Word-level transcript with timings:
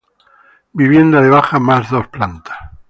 Vivienda 0.73 1.21
de 1.21 1.29
baja 1.29 1.59
más 1.59 1.91
dos 1.91 2.07
plantas. 2.07 2.57